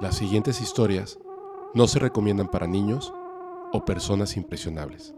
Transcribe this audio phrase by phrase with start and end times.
[0.00, 1.18] Las siguientes historias
[1.74, 3.12] no se recomiendan para niños
[3.72, 5.12] o personas impresionables.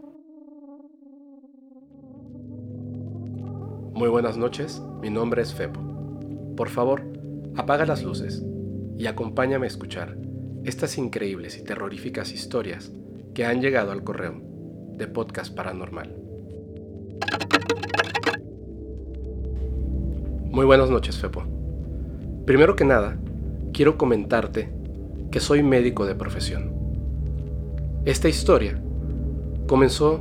[3.93, 5.79] Muy buenas noches, mi nombre es Fepo.
[6.57, 7.03] Por favor,
[7.55, 8.43] apaga las luces
[8.97, 10.17] y acompáñame a escuchar
[10.63, 12.91] estas increíbles y terroríficas historias
[13.35, 14.41] que han llegado al correo
[14.97, 16.15] de Podcast Paranormal.
[20.49, 21.43] Muy buenas noches, Fepo.
[22.45, 23.19] Primero que nada,
[23.73, 24.71] quiero comentarte
[25.31, 26.71] que soy médico de profesión.
[28.05, 28.81] Esta historia
[29.67, 30.19] comenzó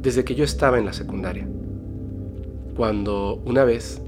[0.00, 1.46] desde que yo estaba en la secundaria,
[2.76, 4.02] cuando una vez,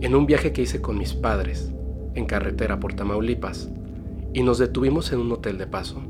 [0.00, 1.72] en un viaje que hice con mis padres
[2.14, 3.70] en carretera por Tamaulipas
[4.32, 6.02] y nos detuvimos en un hotel de paso,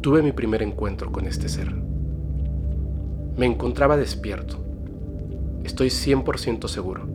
[0.00, 1.74] tuve mi primer encuentro con este ser.
[3.36, 4.58] Me encontraba despierto.
[5.64, 7.06] Estoy 100% seguro.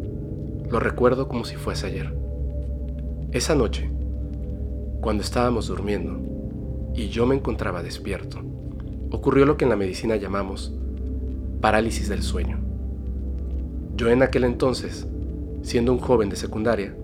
[0.70, 2.23] Lo recuerdo como si fuese ayer.
[3.34, 3.90] Esa noche,
[5.02, 6.20] cuando estábamos durmiendo
[6.94, 8.38] y yo me encontraba despierto,
[9.10, 10.72] ocurrió lo que en la medicina llamamos
[11.60, 12.60] parálisis del sueño.
[13.98, 15.08] Yo en aquel entonces,
[15.64, 16.96] siendo un joven de secundaria,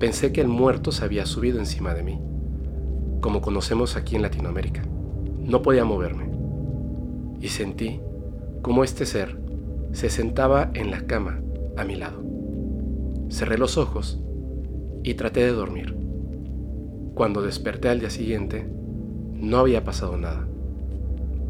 [0.00, 2.20] pensé que el muerto se había subido encima de mí,
[3.20, 4.82] como conocemos aquí en Latinoamérica.
[5.38, 6.28] No podía moverme
[7.40, 8.00] y sentí
[8.62, 9.38] como este ser
[9.92, 11.40] se sentaba en la cama
[11.76, 12.20] a mi lado.
[13.28, 14.21] Cerré los ojos
[15.02, 15.96] y traté de dormir.
[17.14, 18.66] Cuando desperté al día siguiente,
[19.34, 20.46] no había pasado nada,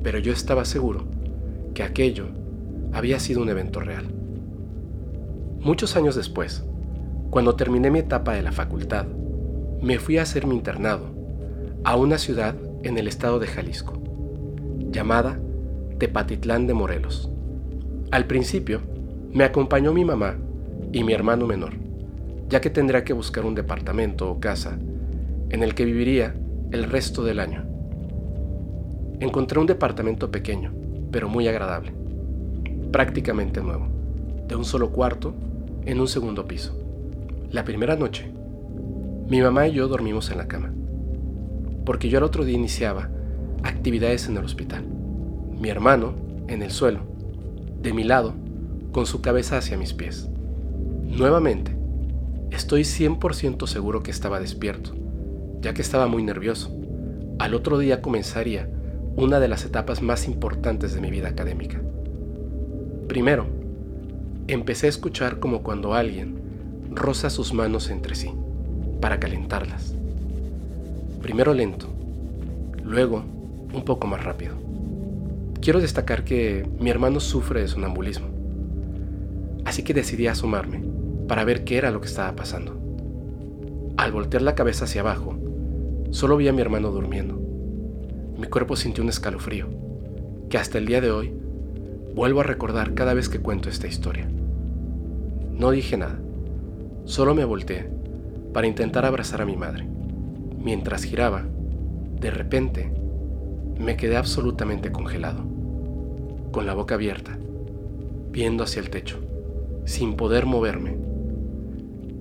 [0.02, 1.04] pero yo estaba seguro
[1.74, 2.26] que aquello
[2.92, 4.06] había sido un evento real.
[5.60, 6.64] Muchos años después,
[7.30, 9.06] cuando terminé mi etapa de la facultad,
[9.80, 11.06] me fui a hacer mi internado
[11.84, 14.02] a una ciudad en el estado de Jalisco,
[14.90, 15.40] llamada
[15.98, 17.30] Tepatitlán de Morelos.
[18.10, 18.80] Al principio,
[19.32, 20.36] me acompañó mi mamá
[20.92, 21.81] y mi hermano menor
[22.52, 24.78] ya que tendría que buscar un departamento o casa
[25.48, 26.34] en el que viviría
[26.70, 27.64] el resto del año.
[29.20, 30.70] Encontré un departamento pequeño,
[31.10, 31.94] pero muy agradable,
[32.92, 33.88] prácticamente nuevo,
[34.48, 35.34] de un solo cuarto
[35.86, 36.78] en un segundo piso.
[37.50, 38.30] La primera noche,
[39.30, 40.74] mi mamá y yo dormimos en la cama,
[41.86, 43.08] porque yo al otro día iniciaba
[43.62, 44.84] actividades en el hospital.
[45.58, 46.12] Mi hermano
[46.48, 47.00] en el suelo,
[47.80, 48.34] de mi lado,
[48.92, 50.28] con su cabeza hacia mis pies.
[51.04, 51.80] Nuevamente,
[52.52, 54.94] Estoy 100% seguro que estaba despierto,
[55.62, 56.70] ya que estaba muy nervioso.
[57.38, 58.68] Al otro día comenzaría
[59.16, 61.80] una de las etapas más importantes de mi vida académica.
[63.08, 63.46] Primero,
[64.48, 66.42] empecé a escuchar como cuando alguien
[66.90, 68.30] roza sus manos entre sí,
[69.00, 69.94] para calentarlas.
[71.22, 71.88] Primero lento,
[72.84, 73.24] luego
[73.72, 74.56] un poco más rápido.
[75.62, 78.26] Quiero destacar que mi hermano sufre de sonambulismo,
[79.64, 80.91] así que decidí asomarme
[81.32, 82.78] para ver qué era lo que estaba pasando.
[83.96, 85.34] Al voltear la cabeza hacia abajo,
[86.10, 87.40] solo vi a mi hermano durmiendo.
[88.36, 89.66] Mi cuerpo sintió un escalofrío,
[90.50, 91.32] que hasta el día de hoy
[92.14, 94.28] vuelvo a recordar cada vez que cuento esta historia.
[95.52, 96.20] No dije nada,
[97.06, 97.88] solo me volteé
[98.52, 99.88] para intentar abrazar a mi madre.
[100.58, 101.46] Mientras giraba,
[102.20, 102.92] de repente,
[103.78, 105.46] me quedé absolutamente congelado,
[106.50, 107.38] con la boca abierta,
[108.30, 109.18] viendo hacia el techo,
[109.86, 111.11] sin poder moverme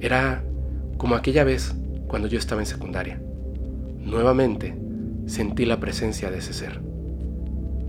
[0.02, 0.44] era
[0.98, 1.76] como aquella vez
[2.08, 3.22] cuando yo estaba en secundaria.
[4.00, 4.76] Nuevamente
[5.28, 6.82] sentí la presencia de ese ser.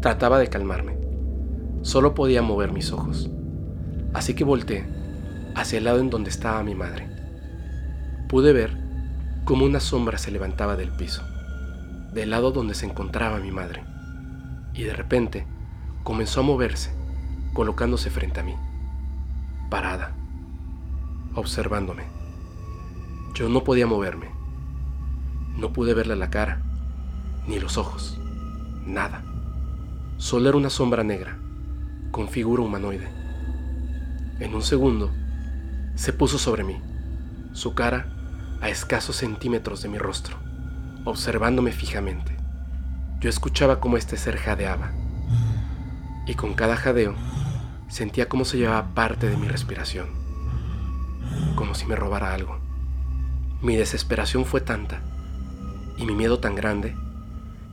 [0.02, 0.98] Trataba de calmarme.
[1.80, 3.30] Solo podía mover mis ojos.
[4.12, 4.84] Así que volteé
[5.54, 7.08] hacia el lado en donde estaba mi madre.
[8.28, 8.76] Pude ver
[9.44, 11.22] cómo una sombra se levantaba del piso,
[12.12, 13.84] del lado donde se encontraba mi madre,
[14.74, 15.46] y de repente
[16.04, 16.90] comenzó a moverse,
[17.52, 18.54] colocándose frente a mí,
[19.68, 20.14] parada
[21.34, 22.04] observándome.
[23.34, 24.30] Yo no podía moverme.
[25.56, 26.62] No pude verle la cara,
[27.46, 28.18] ni los ojos,
[28.86, 29.22] nada.
[30.16, 31.38] Solo era una sombra negra,
[32.10, 33.08] con figura humanoide.
[34.38, 35.10] En un segundo,
[35.94, 36.80] se puso sobre mí,
[37.52, 38.12] su cara
[38.60, 40.36] a escasos centímetros de mi rostro,
[41.04, 42.36] observándome fijamente.
[43.20, 44.92] Yo escuchaba cómo este ser jadeaba,
[46.26, 47.14] y con cada jadeo
[47.88, 50.21] sentía cómo se llevaba parte de mi respiración
[51.54, 52.58] como si me robara algo.
[53.62, 55.00] Mi desesperación fue tanta
[55.96, 56.96] y mi miedo tan grande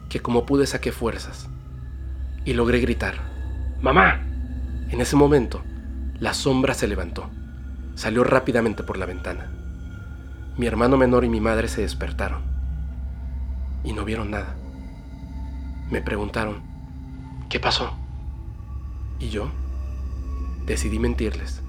[0.10, 1.50] que como pude saqué fuerzas
[2.46, 3.16] y logré gritar,
[3.81, 4.25] ¡Mamá!
[4.90, 5.63] En ese momento,
[6.19, 7.30] la sombra se levantó,
[7.96, 9.51] salió rápidamente por la ventana.
[10.57, 12.42] Mi hermano menor y mi madre se despertaron
[13.84, 14.56] y no vieron nada.
[15.90, 16.62] Me preguntaron,
[17.50, 17.96] ¿qué pasó?
[19.19, 19.50] Y yo
[20.66, 21.63] decidí mentirles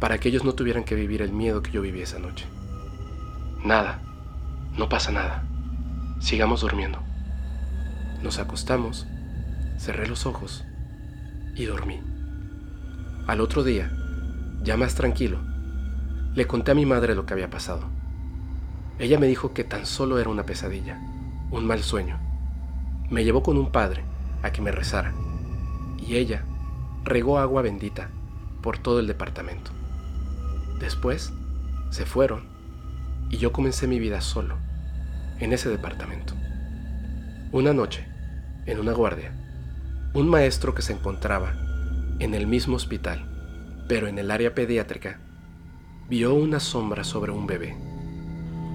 [0.00, 2.46] para que ellos no tuvieran que vivir el miedo que yo viví esa noche.
[3.64, 4.00] Nada,
[4.76, 5.44] no pasa nada.
[6.20, 6.98] Sigamos durmiendo.
[8.22, 9.06] Nos acostamos,
[9.78, 10.64] cerré los ojos
[11.56, 12.00] y dormí.
[13.26, 13.90] Al otro día,
[14.62, 15.38] ya más tranquilo,
[16.34, 17.84] le conté a mi madre lo que había pasado.
[18.98, 20.98] Ella me dijo que tan solo era una pesadilla,
[21.50, 22.18] un mal sueño.
[23.10, 24.04] Me llevó con un padre
[24.42, 25.12] a que me rezara
[25.98, 26.44] y ella
[27.04, 28.10] regó agua bendita
[28.62, 29.70] por todo el departamento.
[30.78, 31.32] Después
[31.90, 32.48] se fueron
[33.30, 34.56] y yo comencé mi vida solo
[35.38, 36.34] en ese departamento.
[37.52, 38.06] Una noche,
[38.66, 39.32] en una guardia,
[40.14, 41.54] un maestro que se encontraba
[42.18, 45.20] en el mismo hospital, pero en el área pediátrica,
[46.08, 47.76] vio una sombra sobre un bebé,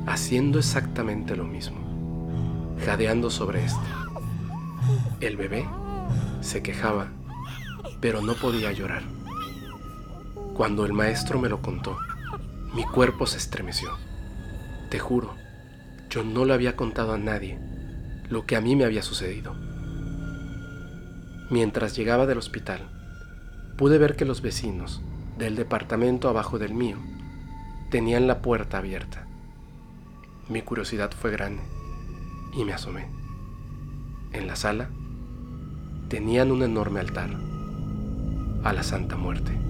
[0.07, 3.88] haciendo exactamente lo mismo, jadeando sobre este.
[5.22, 5.68] El bebé
[6.42, 7.07] se quejaba,
[8.02, 9.04] pero no podía llorar.
[10.60, 11.98] Cuando el maestro me lo contó,
[12.74, 13.92] mi cuerpo se estremeció.
[14.90, 15.34] Te juro,
[16.10, 17.58] yo no le había contado a nadie
[18.28, 19.56] lo que a mí me había sucedido.
[21.50, 22.90] Mientras llegaba del hospital,
[23.78, 25.02] pude ver que los vecinos
[25.38, 26.98] del departamento abajo del mío
[27.90, 29.28] tenían la puerta abierta.
[30.50, 31.64] Mi curiosidad fue grande
[32.52, 33.08] y me asomé.
[34.34, 34.90] En la sala
[36.10, 37.30] tenían un enorme altar
[38.66, 39.69] a la Santa Muerte.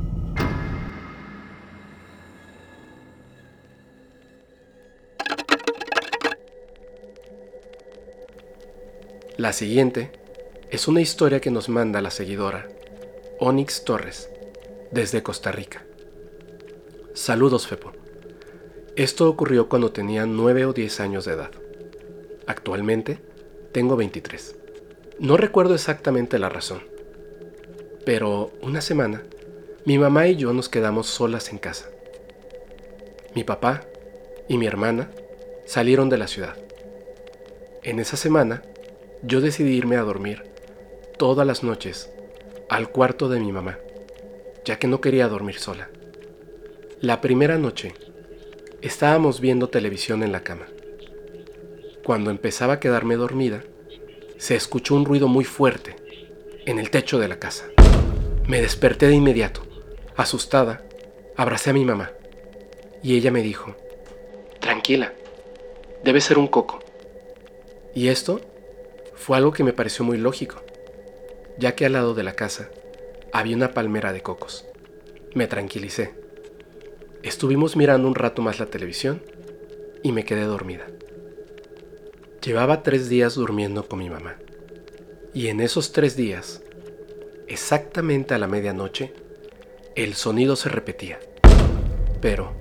[9.39, 10.11] La siguiente
[10.69, 12.67] es una historia que nos manda la seguidora
[13.39, 14.29] Onyx Torres
[14.91, 15.85] desde Costa Rica.
[17.13, 17.93] Saludos, Fepo.
[18.97, 21.51] Esto ocurrió cuando tenía 9 o 10 años de edad.
[22.47, 23.21] Actualmente
[23.71, 24.57] tengo 23.
[25.19, 26.81] No recuerdo exactamente la razón,
[28.05, 29.23] pero una semana
[29.85, 31.89] mi mamá y yo nos quedamos solas en casa.
[33.35, 33.85] Mi papá
[34.49, 35.09] y mi hermana
[35.65, 36.57] salieron de la ciudad.
[37.83, 38.63] En esa semana
[39.21, 40.43] yo decidí irme a dormir
[41.17, 42.09] todas las noches
[42.69, 43.77] al cuarto de mi mamá,
[44.63, 45.89] ya que no quería dormir sola.
[47.01, 47.93] La primera noche
[48.81, 50.67] estábamos viendo televisión en la cama.
[52.03, 53.63] Cuando empezaba a quedarme dormida,
[54.37, 55.95] se escuchó un ruido muy fuerte
[56.65, 57.65] en el techo de la casa.
[58.47, 59.63] Me desperté de inmediato.
[60.15, 60.83] Asustada,
[61.35, 62.11] abracé a mi mamá
[63.03, 63.75] y ella me dijo,
[64.59, 65.13] Tranquila,
[66.03, 66.79] debe ser un coco.
[67.95, 68.41] Y esto
[69.19, 70.63] fue algo que me pareció muy lógico,
[71.57, 72.69] ya que al lado de la casa
[73.33, 74.65] había una palmera de cocos.
[75.35, 76.13] Me tranquilicé.
[77.21, 79.21] Estuvimos mirando un rato más la televisión
[80.03, 80.87] y me quedé dormida.
[82.41, 84.37] Llevaba tres días durmiendo con mi mamá.
[85.33, 86.61] Y en esos tres días,
[87.47, 89.13] exactamente a la medianoche,
[89.95, 91.19] el sonido se repetía.
[92.21, 92.53] Pero,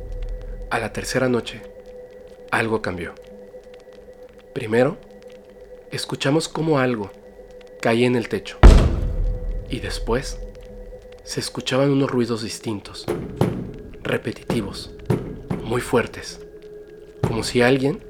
[0.70, 1.62] a la tercera noche,
[2.50, 3.14] algo cambió.
[4.52, 4.98] Primero,
[5.90, 7.10] escuchamos como algo
[7.80, 8.58] caía en el techo.
[9.70, 10.38] Y después,
[11.24, 13.06] se escuchaban unos ruidos distintos,
[14.02, 14.90] repetitivos,
[15.62, 16.40] muy fuertes,
[17.26, 18.02] como si alguien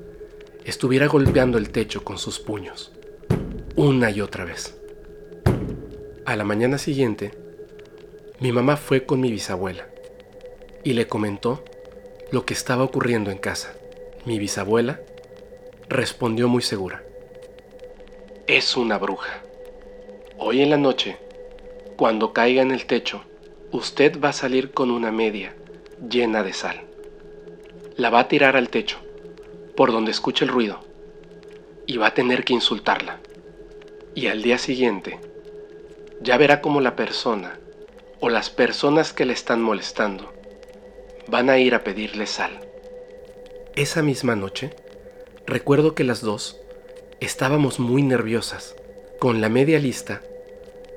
[0.65, 2.93] estuviera golpeando el techo con sus puños,
[3.75, 4.77] una y otra vez.
[6.25, 7.33] A la mañana siguiente,
[8.41, 9.89] mi mamá fue con mi bisabuela
[10.85, 11.65] y le comentó
[12.31, 13.75] lo que estaba ocurriendo en casa.
[14.27, 15.01] Mi bisabuela
[15.89, 17.08] respondió muy segura.
[18.49, 19.43] Es una bruja.
[20.39, 21.19] Hoy en la noche,
[21.99, 23.23] cuando caiga en el techo,
[23.73, 25.55] usted va a salir con una media
[26.09, 26.81] llena de sal.
[27.99, 28.97] La va a tirar al techo
[29.77, 30.81] por donde escuche el ruido
[31.87, 33.21] y va a tener que insultarla.
[34.15, 35.21] Y al día siguiente
[36.23, 37.61] ya verá cómo la persona
[38.19, 40.33] o las personas que le están molestando
[41.27, 42.59] van a ir a pedirle sal.
[43.77, 44.75] Esa misma noche,
[45.45, 46.59] recuerdo que las dos
[47.21, 48.77] estábamos muy nerviosas,
[49.19, 50.23] con la media lista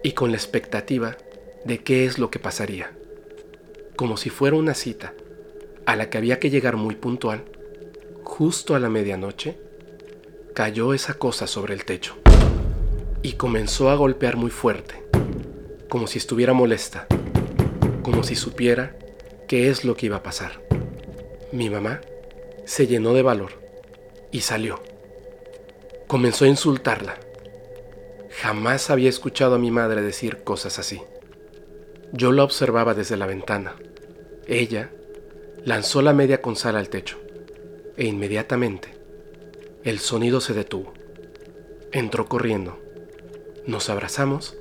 [0.03, 1.17] y con la expectativa
[1.65, 2.91] de qué es lo que pasaría,
[3.95, 5.13] como si fuera una cita
[5.85, 7.43] a la que había que llegar muy puntual
[8.23, 9.57] justo a la medianoche,
[10.53, 12.15] cayó esa cosa sobre el techo
[13.23, 15.03] y comenzó a golpear muy fuerte,
[15.89, 17.07] como si estuviera molesta,
[18.03, 18.95] como si supiera
[19.47, 20.61] qué es lo que iba a pasar.
[21.51, 22.01] Mi mamá
[22.65, 23.61] se llenó de valor
[24.31, 24.90] y salió.
[26.11, 27.15] Comenzó a insultarla.
[28.41, 31.01] Jamás había escuchado a mi madre decir cosas así.
[32.11, 33.77] Yo la observaba desde la ventana.
[34.45, 34.91] Ella
[35.63, 37.17] lanzó la media con sal al techo
[37.95, 38.89] e inmediatamente
[39.85, 40.91] el sonido se detuvo.
[41.93, 42.77] Entró corriendo,
[43.65, 44.57] nos abrazamos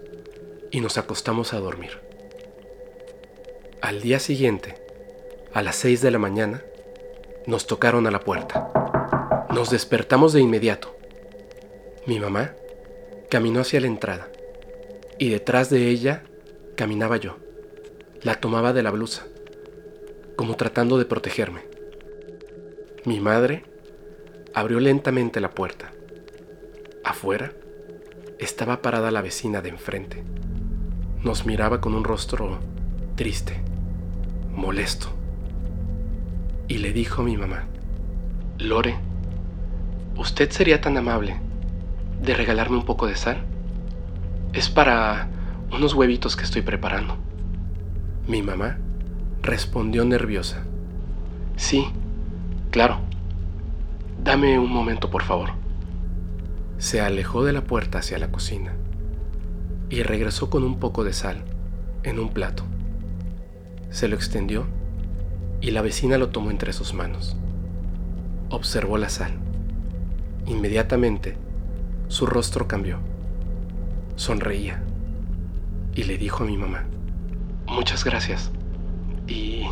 [0.70, 1.98] y nos acostamos a dormir.
[3.82, 4.76] Al día siguiente,
[5.52, 6.62] a las seis de la mañana,
[7.48, 9.46] nos tocaron a la puerta.
[9.52, 10.99] Nos despertamos de inmediato.
[12.06, 12.54] Mi mamá
[13.28, 14.28] caminó hacia la entrada
[15.18, 16.22] y detrás de ella
[16.74, 17.36] caminaba yo.
[18.22, 19.26] La tomaba de la blusa,
[20.34, 21.60] como tratando de protegerme.
[23.04, 23.64] Mi madre
[24.54, 25.92] abrió lentamente la puerta.
[27.04, 27.52] Afuera
[28.38, 30.24] estaba parada la vecina de enfrente.
[31.22, 32.60] Nos miraba con un rostro
[33.14, 33.60] triste,
[34.50, 35.08] molesto.
[36.66, 37.68] Y le dijo a mi mamá,
[38.58, 38.96] Lore,
[40.16, 41.49] ¿usted sería tan amable
[42.22, 43.44] de regalarme un poco de sal?
[44.52, 45.28] Es para
[45.72, 47.16] unos huevitos que estoy preparando.
[48.26, 48.78] Mi mamá
[49.42, 50.64] respondió nerviosa.
[51.56, 51.86] Sí,
[52.70, 52.98] claro.
[54.22, 55.50] Dame un momento, por favor.
[56.78, 58.74] Se alejó de la puerta hacia la cocina
[59.88, 61.44] y regresó con un poco de sal
[62.02, 62.64] en un plato.
[63.90, 64.66] Se lo extendió
[65.60, 67.36] y la vecina lo tomó entre sus manos.
[68.50, 69.32] Observó la sal.
[70.46, 71.36] Inmediatamente,
[72.10, 72.98] su rostro cambió.
[74.16, 74.82] Sonreía
[75.94, 76.84] y le dijo a mi mamá,
[77.68, 78.50] muchas gracias
[79.28, 79.62] y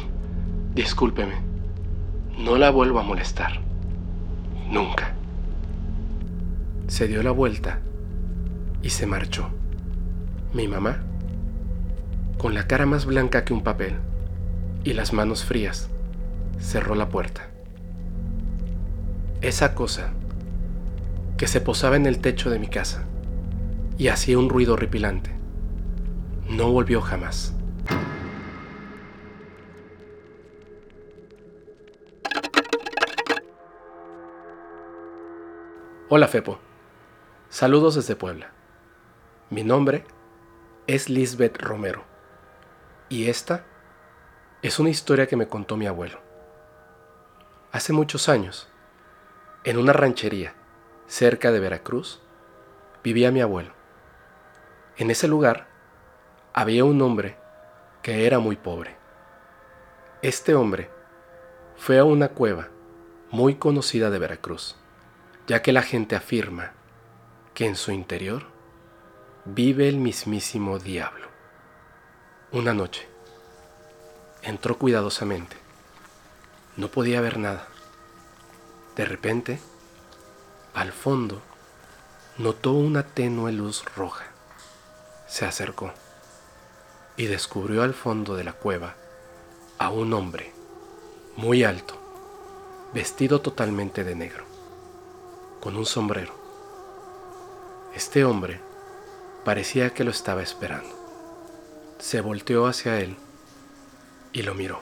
[0.73, 1.35] discúlpeme,
[2.39, 3.61] no la vuelvo a molestar.
[4.71, 5.15] Nunca.
[6.87, 7.81] Se dio la vuelta
[8.83, 9.51] y se marchó.
[10.55, 10.99] Mi mamá,
[12.39, 13.97] con la cara más blanca que un papel
[14.85, 15.91] y las manos frías,
[16.61, 17.51] cerró la puerta.
[19.41, 20.13] Esa cosa
[21.39, 23.07] que se posaba en el techo de mi casa
[23.97, 25.31] y hacía un ruido horripilante,
[26.49, 27.55] no volvió jamás.
[36.09, 36.59] Hola Fepo,
[37.49, 38.51] saludos desde Puebla.
[39.51, 40.05] Mi nombre
[40.89, 42.03] es Lisbeth Romero
[43.09, 43.65] y esta
[44.63, 46.21] es una historia que me contó mi abuelo.
[47.71, 48.69] Hace muchos años,
[49.63, 50.58] en una ranchería
[51.09, 52.21] cerca de Veracruz,
[53.03, 53.73] vivía mi abuelo.
[54.97, 55.67] En ese lugar
[56.53, 57.37] había un hombre
[58.03, 58.97] que era muy pobre.
[60.23, 60.91] Este hombre
[61.77, 62.69] fue a una cueva
[63.31, 64.77] muy conocida de Veracruz,
[65.47, 66.73] ya que la gente afirma
[67.55, 68.45] que en su interior
[69.45, 71.29] vive el mismísimo diablo.
[72.53, 73.09] Una noche,
[74.43, 75.57] entró cuidadosamente.
[76.77, 77.67] No podía ver nada.
[78.97, 79.59] De repente,
[80.75, 81.41] al fondo,
[82.39, 84.25] notó una tenue luz roja.
[85.27, 85.93] Se acercó
[87.17, 88.95] y descubrió al fondo de la cueva
[89.79, 90.53] a un hombre
[91.37, 91.95] muy alto,
[92.95, 94.45] vestido totalmente de negro,
[95.61, 96.33] con un sombrero.
[97.95, 98.61] Este hombre
[99.45, 100.89] parecía que lo estaba esperando.
[101.99, 103.17] Se volteó hacia él
[104.33, 104.81] y lo miró.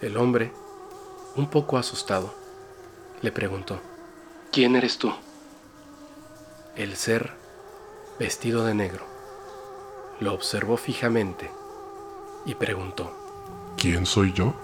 [0.00, 0.52] El hombre,
[1.34, 2.32] un poco asustado,
[3.22, 3.80] le preguntó,
[4.56, 5.12] ¿Quién eres tú?
[6.76, 7.30] El ser,
[8.18, 9.04] vestido de negro,
[10.18, 11.50] lo observó fijamente
[12.46, 13.12] y preguntó,
[13.76, 14.54] ¿Quién soy yo?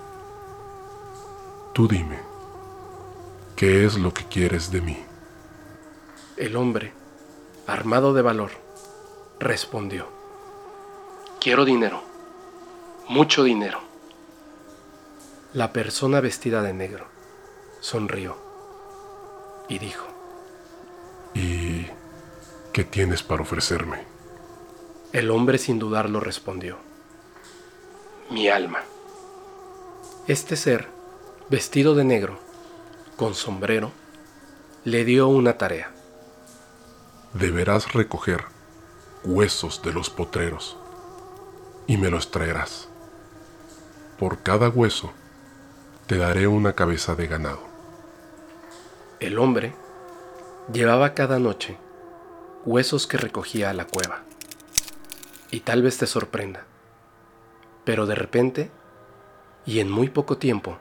[1.75, 2.21] Tú dime,
[3.55, 4.97] ¿qué es lo que quieres de mí?
[6.39, 6.95] El hombre,
[7.67, 8.53] armado de valor,
[9.39, 10.09] respondió,
[11.39, 12.03] Quiero dinero,
[13.09, 13.81] mucho dinero.
[15.53, 17.05] La persona vestida de negro
[17.81, 18.52] sonrió
[19.73, 20.07] y dijo,
[21.33, 21.87] ¿Y
[22.75, 24.05] qué tienes para ofrecerme?
[25.15, 26.77] El hombre sin dudarlo respondió,
[28.29, 28.81] mi alma.
[30.29, 30.89] Este ser,
[31.49, 32.39] vestido de negro,
[33.17, 33.93] con sombrero,
[34.85, 35.91] le dio una tarea.
[37.33, 38.45] Deberás recoger
[39.25, 40.77] huesos de los potreros
[41.87, 42.89] y me los traerás.
[44.19, 45.13] Por cada hueso
[46.07, 47.72] te daré una cabeza de ganado.
[49.23, 49.73] El hombre
[50.73, 51.79] llevaba cada noche
[52.65, 54.23] huesos que recogía a la cueva.
[55.53, 56.65] Y tal vez te sorprenda,
[57.85, 58.73] pero de repente,
[59.65, 60.77] y en muy poco tiempo,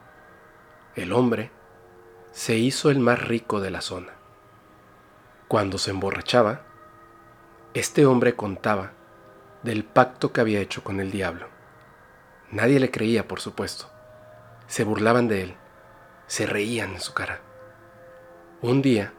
[0.96, 1.52] el hombre
[2.32, 4.14] se hizo el más rico de la zona.
[5.48, 6.64] Cuando se emborrachaba,
[7.76, 8.94] este hombre contaba
[9.62, 11.48] del pacto que había hecho con el diablo.
[12.50, 13.92] Nadie le creía, por supuesto.
[14.66, 15.56] Se burlaban de él,
[16.26, 17.42] se reían en su cara.
[18.64, 19.12] Un día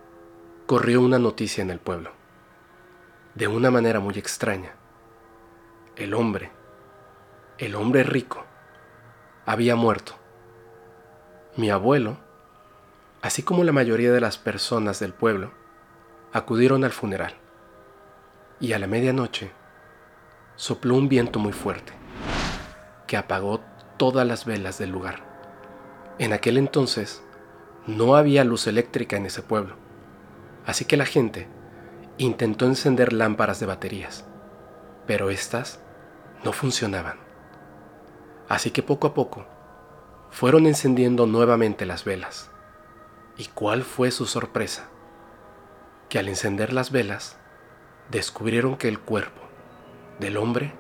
[0.66, 2.12] corrió una noticia en el pueblo,
[3.34, 4.76] de una manera muy extraña.
[5.96, 6.52] El hombre,
[7.58, 8.44] el hombre rico,
[9.44, 10.14] había muerto.
[11.56, 12.18] Mi abuelo,
[13.20, 15.50] así como la mayoría de las personas del pueblo,
[16.32, 17.34] acudieron al funeral.
[18.60, 19.50] Y a la medianoche
[20.54, 21.92] sopló un viento muy fuerte,
[23.08, 23.60] que apagó
[23.96, 25.24] todas las velas del lugar.
[26.20, 27.24] En aquel entonces
[27.86, 29.74] No había luz eléctrica en ese pueblo,
[30.64, 31.48] así que la gente
[32.16, 34.24] intentó encender lámparas de baterías,
[35.06, 35.80] pero éstas
[36.44, 37.18] no funcionaban.
[38.48, 39.46] Así que poco a poco
[40.30, 42.50] fueron encendiendo nuevamente las velas.
[43.36, 44.88] ¿Y cuál fue su sorpresa?
[46.08, 47.36] Que al encender las velas,
[48.10, 49.42] descubrieron que el cuerpo
[50.20, 50.72] del hombre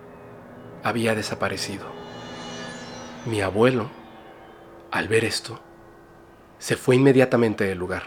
[0.84, 1.86] había desaparecido.
[3.26, 3.88] Mi abuelo,
[4.90, 5.60] al ver esto,
[6.62, 8.04] se fue inmediatamente del lugar.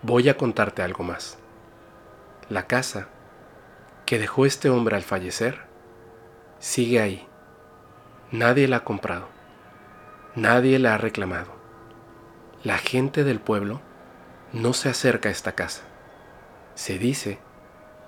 [0.00, 1.36] Voy a contarte algo más.
[2.48, 3.08] La casa
[4.06, 5.60] que dejó este hombre al fallecer
[6.58, 7.28] sigue ahí.
[8.30, 9.28] Nadie la ha comprado.
[10.34, 11.52] Nadie la ha reclamado.
[12.62, 13.82] La gente del pueblo
[14.54, 15.82] no se acerca a esta casa.
[16.74, 17.40] Se dice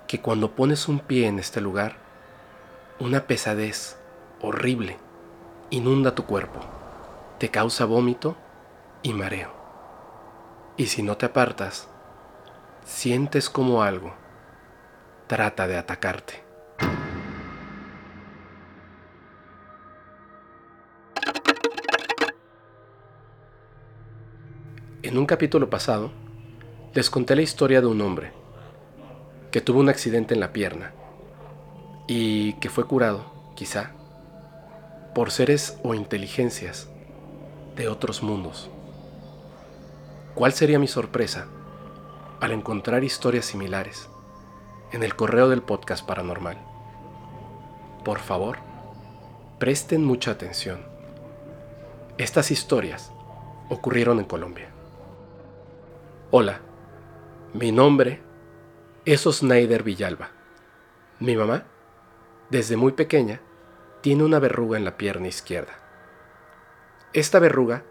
[0.09, 1.97] que cuando pones un pie en este lugar,
[2.99, 3.99] una pesadez
[4.41, 4.97] horrible
[5.69, 6.61] inunda tu cuerpo,
[7.39, 8.35] te causa vómito
[9.03, 9.51] y mareo.
[10.77, 11.89] Y si no te apartas,
[12.85, 14.15] sientes como algo
[15.27, 16.43] trata de atacarte.
[25.03, 26.11] En un capítulo pasado,
[26.93, 28.33] les conté la historia de un hombre
[29.51, 30.93] que tuvo un accidente en la pierna
[32.09, 33.25] y que fue curado,
[33.55, 33.93] quizá,
[35.15, 36.89] por seres o inteligencias
[37.77, 38.71] de otros mundos.
[40.37, 41.47] ¿Cuál sería mi sorpresa
[42.41, 44.11] al encontrar historias similares
[44.93, 46.59] en el correo del podcast paranormal?
[48.05, 48.59] Por favor,
[49.59, 50.85] presten mucha atención.
[52.19, 53.11] Estas historias
[53.71, 54.69] ocurrieron en Colombia.
[56.31, 56.61] Hola,
[57.55, 58.21] mi nombre
[59.07, 60.33] es Osneider Villalba.
[61.19, 61.65] Mi mamá,
[62.51, 63.41] desde muy pequeña,
[64.03, 65.73] tiene una verruga en la pierna izquierda.
[67.15, 67.85] Esta verruga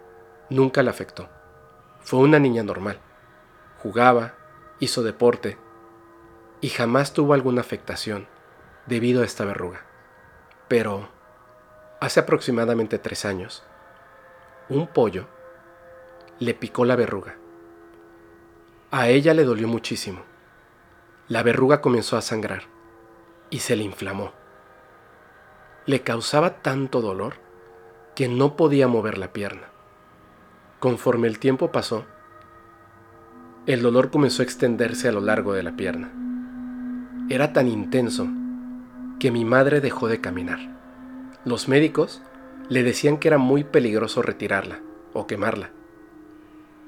[0.52, 1.28] nunca la afectó.
[2.06, 3.00] Fue una niña normal.
[3.84, 4.36] Jugaba,
[4.80, 5.58] hizo deporte
[6.62, 8.28] y jamás tuvo alguna afectación
[8.86, 9.82] debido a esta verruga.
[10.70, 11.10] Pero
[12.00, 13.64] hace aproximadamente tres años,
[14.70, 15.28] un pollo
[16.40, 17.36] le picó la verruga
[18.98, 20.22] a ella le dolió muchísimo.
[21.28, 22.64] La verruga comenzó a sangrar
[23.50, 24.32] y se le inflamó.
[25.86, 27.34] Le causaba tanto dolor
[28.16, 29.68] que no podía mover la pierna.
[30.80, 32.06] Conforme el tiempo pasó,
[33.66, 36.12] el dolor comenzó a extenderse a lo largo de la pierna.
[37.30, 38.28] Era tan intenso
[39.20, 40.60] que mi madre dejó de caminar.
[41.46, 42.22] Los médicos
[42.70, 44.80] le decían que era muy peligroso retirarla
[45.14, 45.70] o quemarla,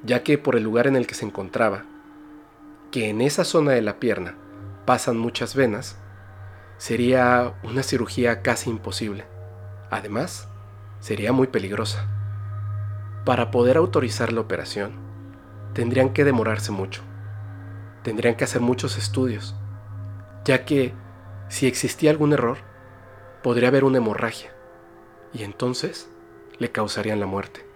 [0.04, 1.86] ya que por el lugar en el que se encontraba
[2.92, 4.36] que en esa zona de la pierna
[4.86, 5.98] pasan muchas venas,
[6.78, 9.26] sería una cirugía casi imposible.
[9.90, 10.48] Además,
[11.00, 12.17] sería muy peligrosa.
[13.28, 14.94] Para poder autorizar la operación,
[15.74, 17.02] tendrían que demorarse mucho.
[18.02, 19.54] Tendrían que hacer muchos estudios,
[20.46, 20.94] ya que
[21.50, 22.60] si existía algún error,
[23.44, 24.56] podría haber una hemorragia
[25.34, 26.10] y entonces
[26.58, 27.68] le causarían la muerte.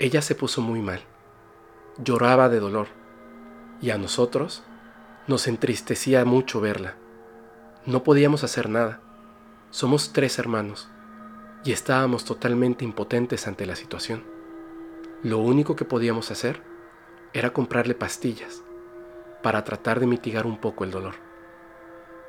[0.00, 1.02] Ella se puso muy mal,
[1.96, 2.88] lloraba de dolor
[3.80, 4.64] y a nosotros
[5.28, 6.96] nos entristecía mucho verla.
[7.84, 8.98] No podíamos hacer nada.
[9.70, 10.90] Somos tres hermanos
[11.66, 14.22] y estábamos totalmente impotentes ante la situación.
[15.24, 16.62] Lo único que podíamos hacer
[17.32, 18.62] era comprarle pastillas
[19.42, 21.14] para tratar de mitigar un poco el dolor.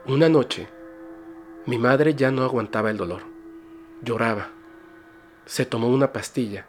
[0.08, 0.68] Una noche,
[1.68, 3.22] mi madre ya no aguantaba el dolor.
[4.02, 4.50] Lloraba.
[5.46, 6.66] Se tomó una pastilla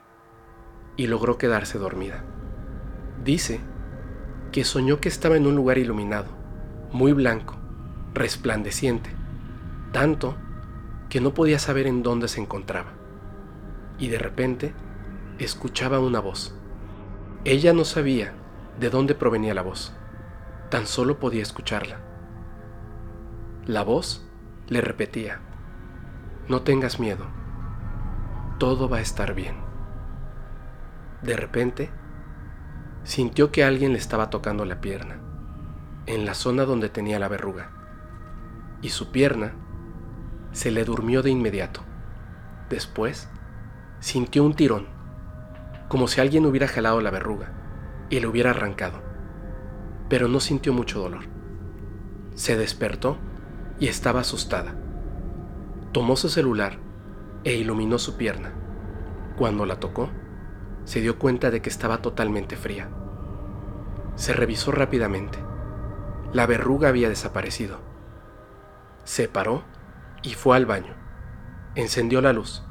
[0.96, 2.22] y logró quedarse dormida.
[3.24, 3.60] Dice
[4.52, 6.28] que soñó que estaba en un lugar iluminado,
[6.92, 7.56] muy blanco,
[8.12, 9.10] resplandeciente,
[9.92, 10.36] tanto
[11.08, 12.92] que no podía saber en dónde se encontraba.
[13.98, 14.74] Y de repente
[15.38, 16.54] escuchaba una voz.
[17.44, 18.34] Ella no sabía
[18.78, 19.94] de dónde provenía la voz,
[20.70, 22.00] tan solo podía escucharla.
[23.66, 24.26] La voz
[24.68, 25.40] le repetía,
[26.48, 27.26] no tengas miedo,
[28.58, 29.56] todo va a estar bien.
[31.22, 31.90] De repente,
[33.04, 35.20] sintió que alguien le estaba tocando la pierna,
[36.06, 37.70] en la zona donde tenía la verruga,
[38.82, 39.54] y su pierna
[40.52, 41.80] se le durmió de inmediato.
[42.68, 43.28] Después,
[44.00, 44.86] sintió un tirón,
[45.88, 47.52] como si alguien hubiera jalado la verruga
[48.10, 49.00] y le hubiera arrancado,
[50.08, 51.24] pero no sintió mucho dolor.
[52.34, 53.18] Se despertó
[53.80, 54.74] y estaba asustada.
[55.92, 56.78] Tomó su celular
[57.44, 58.52] e iluminó su pierna.
[59.36, 60.10] Cuando la tocó,
[60.84, 62.88] se dio cuenta de que estaba totalmente fría.
[64.16, 65.38] Se revisó rápidamente.
[66.32, 67.78] La verruga había desaparecido.
[69.04, 69.62] Se paró
[70.22, 70.94] y fue al baño.
[71.74, 72.62] Encendió la luz.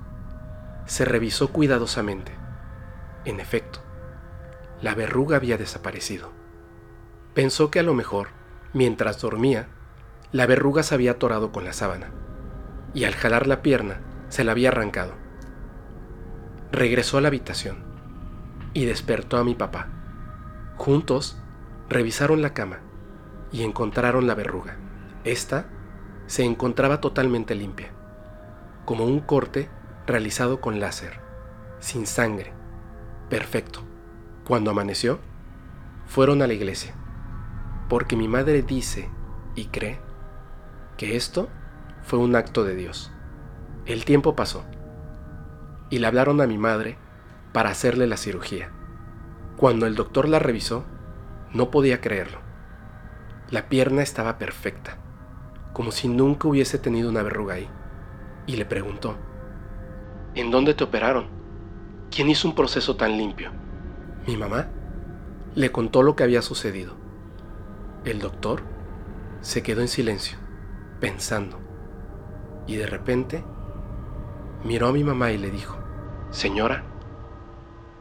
[0.85, 2.33] Se revisó cuidadosamente.
[3.25, 3.79] En efecto,
[4.81, 6.31] La verruga había desaparecido.
[7.33, 8.29] Pensó que a lo mejor,
[8.73, 9.67] mientras dormía,
[10.31, 12.11] la verruga se había atorado con la sábana,
[12.93, 15.13] y al jalar la pierna se la había arrancado.
[16.71, 17.77] Regresó a la habitación
[18.73, 19.87] y despertó a mi papá.
[20.75, 21.37] Juntos
[21.89, 22.79] revisaron la cama
[23.51, 24.77] y encontraron la verruga.
[25.23, 25.65] Esta
[26.27, 27.91] se encontraba totalmente limpia,
[28.85, 29.69] como un corte
[30.05, 31.19] realizado con láser,
[31.79, 32.53] sin sangre,
[33.29, 33.81] perfecto.
[34.45, 35.19] Cuando amaneció,
[36.05, 36.93] fueron a la iglesia,
[37.89, 39.09] porque mi madre dice
[39.55, 39.99] y cree
[40.97, 41.49] que esto
[42.03, 43.11] fue un acto de Dios.
[43.85, 44.65] El tiempo pasó
[45.89, 46.97] y le hablaron a mi madre
[47.53, 48.71] para hacerle la cirugía.
[49.57, 50.85] Cuando el doctor la revisó,
[51.53, 52.39] no podía creerlo.
[53.49, 54.97] La pierna estaba perfecta,
[55.77, 57.69] como si nunca hubiese tenido una verruga ahí,
[58.47, 59.15] y le preguntó,
[60.33, 61.27] ¿En dónde te operaron?
[62.09, 63.51] ¿Quién hizo un proceso tan limpio?
[64.25, 64.69] Mi mamá
[65.53, 66.95] le contó lo que había sucedido.
[68.05, 68.63] El doctor
[69.41, 70.39] se quedó en silencio,
[70.99, 71.59] pensando,
[72.65, 73.43] y de repente
[74.63, 75.77] miró a mi mamá y le dijo,
[76.31, 76.85] Señora,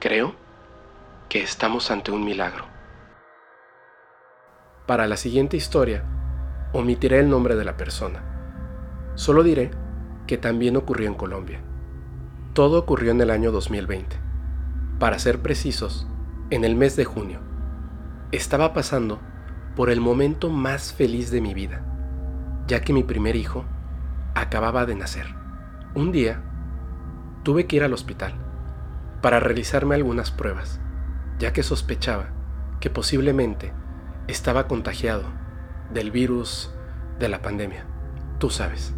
[0.00, 0.34] creo
[1.28, 2.64] que estamos ante un milagro.
[4.86, 6.15] Para la siguiente historia,
[6.76, 8.22] omitiré el nombre de la persona.
[9.14, 9.70] Solo diré
[10.26, 11.60] que también ocurrió en Colombia.
[12.52, 14.16] Todo ocurrió en el año 2020.
[14.98, 16.06] Para ser precisos,
[16.50, 17.40] en el mes de junio.
[18.30, 19.20] Estaba pasando
[19.74, 21.82] por el momento más feliz de mi vida,
[22.66, 23.64] ya que mi primer hijo
[24.34, 25.26] acababa de nacer.
[25.94, 26.42] Un día,
[27.42, 28.34] tuve que ir al hospital
[29.22, 30.78] para realizarme algunas pruebas,
[31.38, 32.28] ya que sospechaba
[32.80, 33.72] que posiblemente
[34.28, 35.24] estaba contagiado
[35.92, 36.70] del virus
[37.18, 37.84] de la pandemia,
[38.38, 38.94] tú sabes.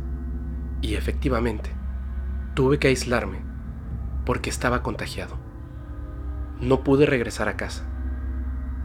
[0.81, 1.71] Y efectivamente,
[2.55, 3.43] tuve que aislarme
[4.25, 5.37] porque estaba contagiado.
[6.61, 7.85] No pude regresar a casa,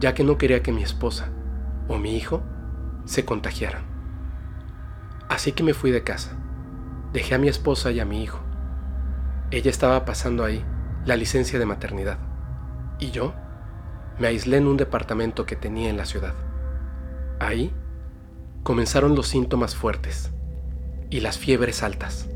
[0.00, 1.28] ya que no quería que mi esposa
[1.88, 2.42] o mi hijo
[3.04, 3.82] se contagiaran.
[5.28, 6.36] Así que me fui de casa.
[7.12, 8.40] Dejé a mi esposa y a mi hijo.
[9.50, 10.64] Ella estaba pasando ahí
[11.04, 12.18] la licencia de maternidad.
[12.98, 13.34] Y yo
[14.18, 16.34] me aislé en un departamento que tenía en la ciudad.
[17.40, 17.72] Ahí
[18.64, 20.30] comenzaron los síntomas fuertes
[21.10, 22.26] y las fiebres altas.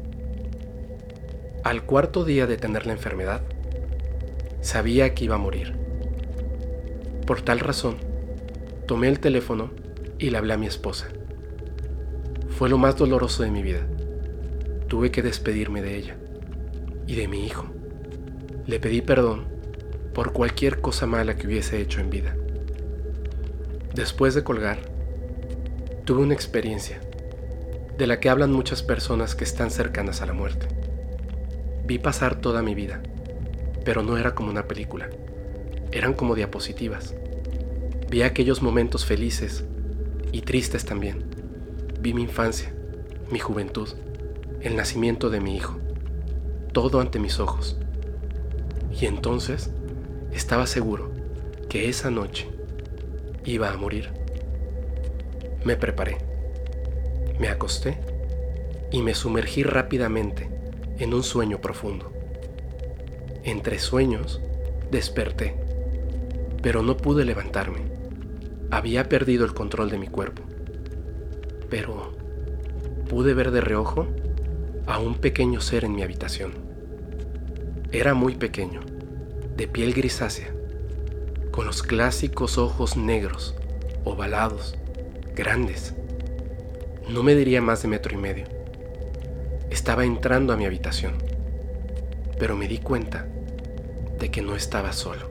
[1.65, 3.41] Al cuarto día de tener la enfermedad,
[4.61, 5.75] sabía que iba a morir.
[7.27, 7.97] Por tal razón,
[8.87, 9.71] tomé el teléfono
[10.19, 11.09] y le hablé a mi esposa.
[12.51, 13.87] Fue lo más doloroso de mi vida.
[14.87, 16.17] Tuve que despedirme de ella
[17.07, 17.69] y de mi hijo.
[18.67, 19.47] Le pedí perdón
[20.13, 22.37] por cualquier cosa mala que hubiese hecho en vida.
[23.95, 24.88] Después de colgar,
[26.09, 27.03] tuve una experiencia
[27.99, 30.67] de la que hablan muchas personas que están cercanas a la muerte.
[31.85, 33.03] Vi pasar toda mi vida,
[33.85, 35.11] pero no era como una película,
[35.93, 37.15] eran como diapositivas.
[38.09, 39.67] Vi aquellos momentos felices
[40.33, 41.27] y tristes también.
[42.01, 42.75] Vi mi infancia,
[43.31, 43.91] mi juventud,
[44.63, 45.79] el nacimiento de mi hijo,
[46.73, 47.79] todo ante mis ojos.
[48.99, 49.73] Y entonces
[50.33, 51.13] estaba seguro
[51.69, 52.49] que esa noche
[53.45, 54.18] iba a morir.
[55.65, 56.19] Me preparé,
[57.39, 57.99] me acosté
[58.91, 60.49] y me sumergí rápidamente
[60.99, 62.13] en un sueño profundo.
[63.45, 64.41] Entre sueños
[64.91, 65.57] desperté,
[66.63, 67.81] pero no pude levantarme.
[68.71, 70.43] Había perdido el control de mi cuerpo.
[71.71, 72.13] Pero
[73.09, 74.07] pude ver de reojo
[74.87, 76.53] a un pequeño ser en mi habitación.
[77.93, 78.81] Era muy pequeño
[79.57, 80.55] de piel grisácea,
[81.51, 83.55] con los clásicos ojos negros,
[84.05, 84.78] ovalados,
[85.39, 85.95] grandes.
[87.09, 88.47] No me diría más de metro y medio.
[89.71, 91.15] Estaba entrando a mi habitación,
[92.41, 93.29] pero me di cuenta
[94.19, 95.31] de que no estaba solo.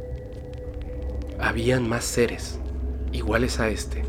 [1.39, 2.58] Habían más seres
[3.12, 4.04] iguales a este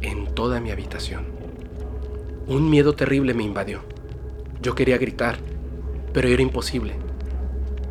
[0.00, 1.26] en toda mi habitación.
[2.46, 3.82] Un miedo terrible me invadió.
[4.62, 5.36] Yo quería gritar,
[6.14, 6.94] pero era imposible.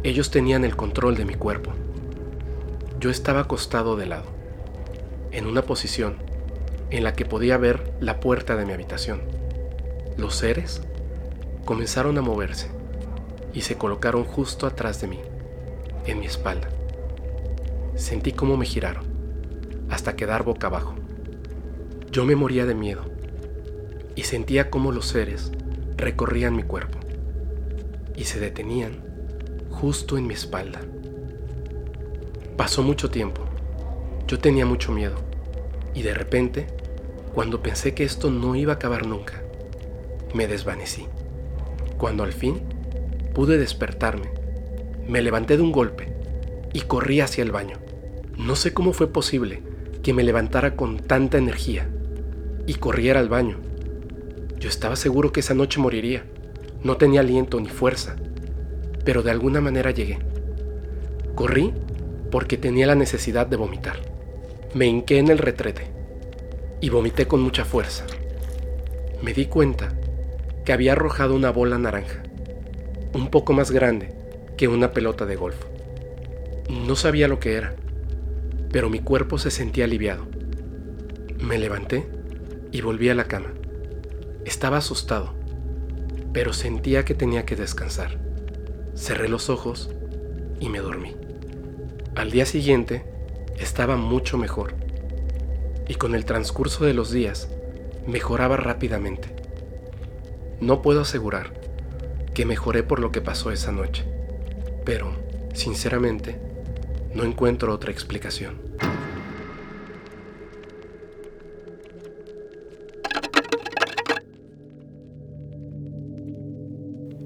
[0.01, 1.71] Ellos tenían el control de mi cuerpo.
[2.99, 4.25] Yo estaba acostado de lado,
[5.31, 6.28] en una posición
[6.91, 9.21] en la que podía ver la puerta de mi habitación.
[10.17, 10.81] Los seres
[11.65, 12.69] comenzaron a moverse
[13.53, 15.19] y se colocaron justo atrás de mí,
[16.05, 16.69] en mi espalda.
[17.95, 19.05] Sentí cómo me giraron,
[19.89, 20.95] hasta quedar boca abajo.
[22.11, 23.03] Yo me moría de miedo
[24.15, 25.51] y sentía cómo los seres
[25.95, 26.97] recorrían mi cuerpo
[28.15, 29.03] y se detenían
[29.69, 30.81] justo en mi espalda.
[32.57, 33.43] Pasó mucho tiempo.
[34.27, 35.15] Yo tenía mucho miedo.
[35.93, 36.67] Y de repente,
[37.33, 39.43] cuando pensé que esto no iba a acabar nunca,
[40.33, 41.07] me desvanecí.
[41.97, 42.61] Cuando al fin
[43.33, 44.31] pude despertarme,
[45.07, 46.13] me levanté de un golpe
[46.73, 47.77] y corrí hacia el baño.
[48.37, 49.61] No sé cómo fue posible
[50.01, 51.89] que me levantara con tanta energía
[52.65, 53.57] y corriera al baño.
[54.59, 56.25] Yo estaba seguro que esa noche moriría.
[56.83, 58.15] No tenía aliento ni fuerza,
[59.03, 60.19] pero de alguna manera llegué.
[61.35, 61.73] Corrí
[62.31, 63.97] porque tenía la necesidad de vomitar.
[64.73, 65.98] Me hinqué en el retrete
[66.81, 68.05] y vomité con mucha fuerza.
[69.21, 69.93] Me di cuenta
[70.65, 72.23] que había arrojado una bola naranja,
[73.13, 74.13] un poco más grande
[74.57, 75.57] que una pelota de golf.
[76.69, 77.75] No sabía lo que era
[78.71, 80.27] pero mi cuerpo se sentía aliviado.
[81.39, 82.07] Me levanté
[82.71, 83.53] y volví a la cama.
[84.45, 85.33] Estaba asustado,
[86.33, 88.19] pero sentía que tenía que descansar.
[88.95, 89.89] Cerré los ojos
[90.59, 91.15] y me dormí.
[92.15, 93.05] Al día siguiente
[93.57, 94.75] estaba mucho mejor
[95.89, 97.49] y con el transcurso de los días
[98.07, 99.35] mejoraba rápidamente.
[100.61, 101.59] No puedo asegurar
[102.33, 104.05] que mejoré por lo que pasó esa noche,
[104.85, 105.11] pero,
[105.53, 106.39] sinceramente,
[107.13, 108.61] no encuentro otra explicación.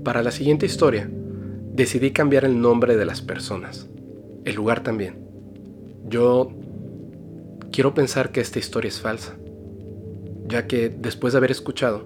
[0.06, 1.10] Para la siguiente historia,
[1.74, 3.90] decidí cambiar el nombre de las personas,
[4.46, 5.28] el lugar también.
[6.08, 6.50] Yo
[7.74, 9.36] quiero pensar que esta historia es falsa,
[10.48, 12.06] ya que después de haber escuchado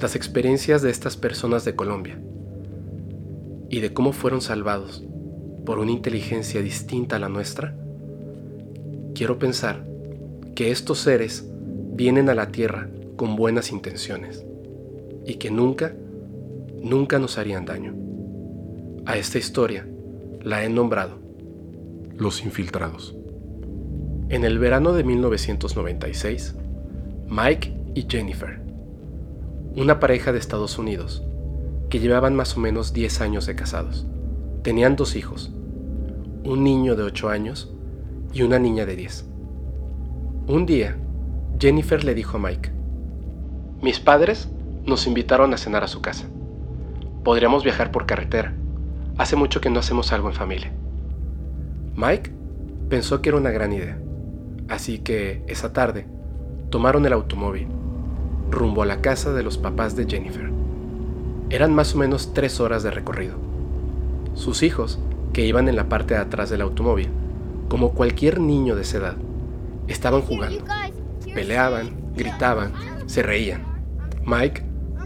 [0.00, 2.20] las experiencias de estas personas de Colombia
[3.68, 5.02] y de cómo fueron salvados
[5.64, 7.76] por una inteligencia distinta a la nuestra?
[9.12, 9.84] Quiero pensar
[10.54, 11.44] que estos seres
[11.94, 14.46] vienen a la Tierra con buenas intenciones
[15.26, 15.96] y que nunca,
[16.80, 17.92] nunca nos harían daño.
[19.04, 19.84] A esta historia
[20.44, 21.18] la he nombrado
[22.16, 23.15] Los Infiltrados.
[24.28, 26.56] En el verano de 1996,
[27.28, 28.60] Mike y Jennifer,
[29.76, 31.22] una pareja de Estados Unidos,
[31.88, 34.04] que llevaban más o menos 10 años de casados,
[34.62, 35.52] tenían dos hijos,
[36.42, 37.72] un niño de 8 años
[38.32, 39.26] y una niña de 10.
[40.48, 40.96] Un día,
[41.60, 42.72] Jennifer le dijo a Mike,
[43.80, 44.48] Mis padres
[44.86, 46.26] nos invitaron a cenar a su casa.
[47.22, 48.54] Podríamos viajar por carretera.
[49.18, 50.72] Hace mucho que no hacemos algo en familia.
[51.94, 52.32] Mike
[52.88, 54.00] pensó que era una gran idea,
[54.68, 56.06] así que esa tarde
[56.70, 57.68] tomaron el automóvil
[58.50, 60.50] rumbo a la casa de los papás de Jennifer.
[61.50, 63.36] Eran más o menos tres horas de recorrido.
[64.34, 64.98] Sus hijos
[65.32, 67.08] que iban en la parte de atrás del automóvil,
[67.68, 69.16] como cualquier niño de esa edad.
[69.88, 70.64] Estaban jugando,
[71.34, 72.72] peleaban, gritaban,
[73.06, 73.62] se reían.
[74.24, 74.62] Mike,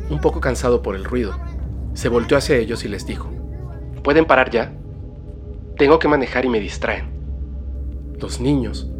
[0.08, 1.34] un poco cansado por el ruido,
[1.94, 3.30] se volteó hacia ellos y les dijo,
[4.02, 4.72] ¿pueden parar ya?
[5.76, 7.10] Tengo que manejar y me distraen.
[8.18, 8.90] Los niños,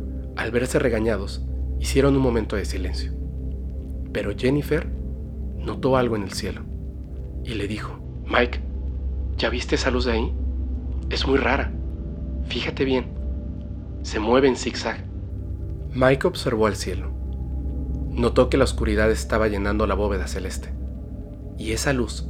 [0.41, 1.43] al verse regañados,
[1.81, 3.13] hicieron un momento de silencio.
[4.11, 4.89] Pero Jennifer
[5.59, 6.63] notó algo en el cielo
[7.45, 8.59] y le dijo, Mike,
[9.37, 10.33] ¿ya viste esa luz de ahí?
[11.11, 11.71] Es muy rara.
[12.47, 13.05] Fíjate bien.
[14.03, 15.05] Se mueve en zigzag.
[15.93, 17.11] Mike observó al cielo.
[18.09, 20.73] Notó que la oscuridad estaba llenando la bóveda celeste.
[21.59, 22.27] Y esa luz,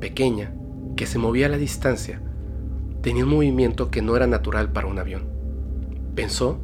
[0.00, 0.54] pequeña,
[0.96, 2.22] que se movía a la distancia,
[3.02, 5.24] tenía un movimiento que no era natural para un avión.
[6.14, 6.58] Pensó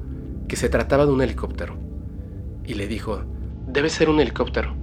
[0.49, 1.75] que se trataba de un helicóptero.
[2.65, 3.23] Y le dijo,
[3.67, 4.75] debe ser un helicóptero.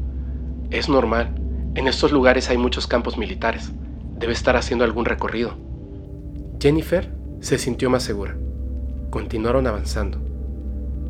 [0.69, 1.35] Es normal.
[1.75, 3.71] En estos lugares hay muchos campos militares.
[4.17, 5.55] Debe estar haciendo algún recorrido.
[6.59, 8.37] Jennifer se sintió más segura.
[9.09, 10.19] Continuaron avanzando,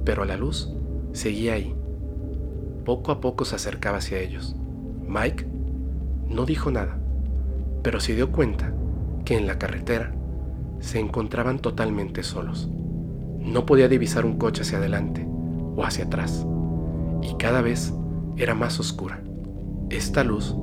[0.04, 0.70] pero la luz
[1.12, 1.76] seguía ahí.
[2.86, 4.56] Poco a poco se acercaba hacia ellos.
[5.08, 5.46] Mike
[6.28, 6.98] no dijo nada,
[7.84, 8.74] pero se dio cuenta
[9.26, 10.13] que en la carretera
[10.80, 12.70] se encontraban totalmente solos.
[13.43, 15.27] No podía divisar un coche hacia adelante
[15.75, 16.45] o hacia atrás,
[17.21, 17.93] y cada vez
[18.38, 19.21] era más oscura.
[19.89, 20.56] Esta luz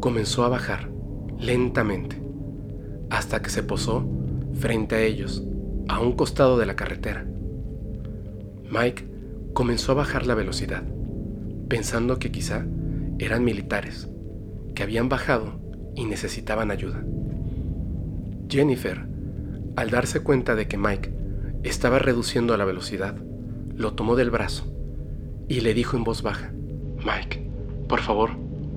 [0.00, 0.90] comenzó a bajar
[1.38, 2.20] lentamente
[3.10, 4.04] hasta que se posó
[4.54, 5.44] frente a ellos,
[5.88, 7.26] a un costado de la carretera.
[8.70, 9.06] Mike
[9.52, 10.82] comenzó a bajar la velocidad,
[11.68, 12.64] pensando que quizá
[13.18, 14.08] eran militares,
[14.74, 15.60] que habían bajado
[15.94, 17.04] y necesitaban ayuda.
[18.48, 19.06] Jennifer,
[19.76, 21.15] al darse cuenta de que Mike
[21.68, 23.16] estaba reduciendo la velocidad,
[23.74, 24.64] lo tomó del brazo
[25.48, 26.52] y le dijo en voz baja,
[27.04, 27.50] Mike,
[27.88, 28.30] por favor,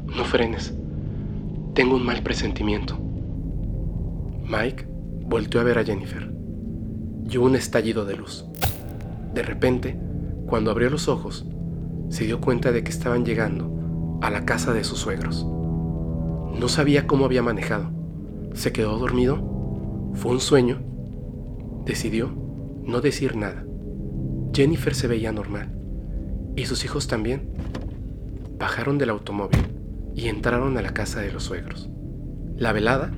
[0.06, 0.74] no frenes.
[1.74, 2.98] Tengo un mal presentimiento.
[4.44, 4.88] Mike
[5.26, 6.32] volteó a ver a Jennifer
[7.30, 8.46] y un estallido de luz.
[9.34, 9.98] De repente,
[10.48, 11.46] cuando abrió los ojos,
[12.10, 15.46] se dio cuenta de que estaban llegando a la casa de sus suegros.
[15.46, 17.92] No sabía cómo había manejado.
[18.54, 20.12] ¿Se quedó dormido?
[20.16, 20.82] ¿Fue un sueño?
[21.86, 22.49] Decidió
[22.84, 23.66] no decir nada.
[24.54, 25.72] Jennifer se veía normal.
[26.56, 27.50] Y sus hijos también.
[28.58, 29.60] Bajaron del automóvil
[30.16, 31.90] y entraron a la casa de los suegros.
[32.58, 33.12] La velada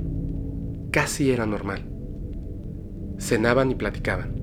[0.91, 1.89] casi era normal.
[3.17, 4.35] Cenaban y platicaban.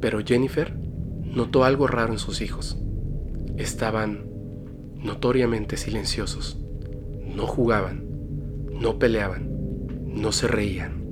[0.00, 0.76] Pero Jennifer
[1.22, 2.78] notó algo raro en sus hijos.
[3.56, 4.24] Estaban
[4.96, 6.58] notoriamente silenciosos.
[7.24, 8.04] No jugaban,
[8.72, 9.48] no peleaban,
[10.06, 11.04] no se reían.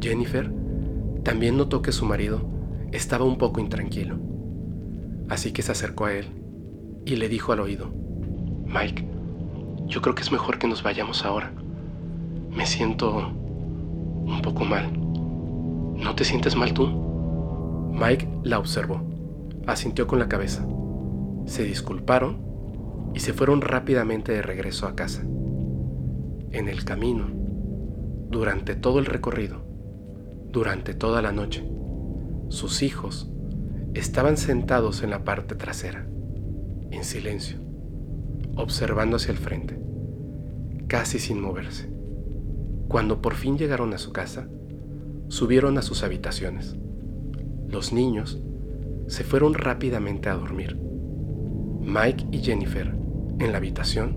[0.00, 0.50] Jennifer
[1.28, 2.40] también notó que su marido
[2.90, 4.16] estaba un poco intranquilo.
[5.28, 6.24] Así que se acercó a él
[7.04, 7.92] y le dijo al oído,
[8.64, 9.06] Mike,
[9.84, 11.52] yo creo que es mejor que nos vayamos ahora.
[12.50, 14.90] Me siento un poco mal.
[16.02, 16.86] ¿No te sientes mal tú?
[17.92, 19.02] Mike la observó,
[19.66, 20.66] asintió con la cabeza.
[21.44, 22.38] Se disculparon
[23.12, 25.20] y se fueron rápidamente de regreso a casa.
[26.52, 27.26] En el camino,
[28.30, 29.67] durante todo el recorrido,
[30.50, 31.62] durante toda la noche,
[32.48, 33.30] sus hijos
[33.92, 36.08] estaban sentados en la parte trasera,
[36.90, 37.58] en silencio,
[38.56, 39.78] observando hacia el frente,
[40.86, 41.90] casi sin moverse.
[42.88, 44.48] Cuando por fin llegaron a su casa,
[45.28, 46.76] subieron a sus habitaciones.
[47.68, 48.40] Los niños
[49.06, 50.80] se fueron rápidamente a dormir.
[51.82, 52.96] Mike y Jennifer,
[53.38, 54.16] en la habitación,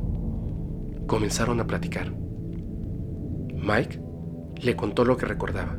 [1.07, 2.13] comenzaron a platicar.
[3.53, 4.01] Mike
[4.61, 5.77] le contó lo que recordaba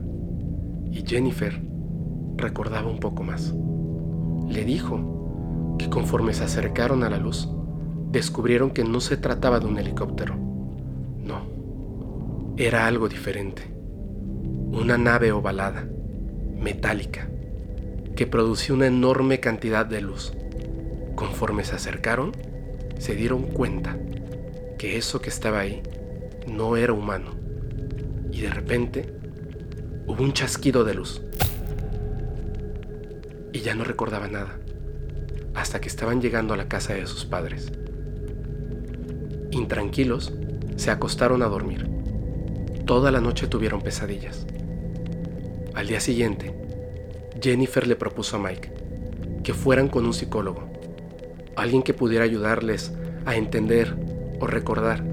[0.92, 1.60] y Jennifer
[2.36, 3.54] recordaba un poco más.
[4.48, 7.48] Le dijo que conforme se acercaron a la luz,
[8.10, 10.36] descubrieron que no se trataba de un helicóptero.
[10.36, 11.46] No,
[12.58, 13.62] era algo diferente.
[14.70, 15.88] Una nave ovalada,
[16.56, 17.28] metálica,
[18.14, 20.34] que producía una enorme cantidad de luz.
[21.14, 22.32] Conforme se acercaron,
[22.98, 23.98] se dieron cuenta
[24.78, 25.82] que eso que estaba ahí
[26.46, 27.30] no era humano.
[28.30, 29.21] Y de repente
[30.06, 31.22] hubo un chasquido de luz
[33.52, 34.58] y ya no recordaba nada,
[35.54, 37.70] hasta que estaban llegando a la casa de sus padres.
[39.50, 40.32] Intranquilos,
[40.76, 41.88] se acostaron a dormir.
[42.86, 44.46] Toda la noche tuvieron pesadillas.
[45.74, 46.54] Al día siguiente,
[47.40, 48.72] Jennifer le propuso a Mike
[49.42, 50.70] que fueran con un psicólogo,
[51.56, 52.92] alguien que pudiera ayudarles
[53.26, 53.96] a entender
[54.40, 55.04] o recordar